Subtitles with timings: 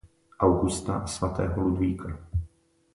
[0.39, 2.17] Augusta a Svatého Ludvíka.